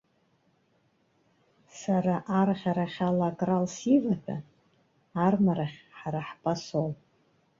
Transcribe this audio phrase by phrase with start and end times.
[1.79, 4.41] Сара арӷьарахь ала акрал сиватәан,
[5.25, 6.91] армарахь ҳара ҳпосол.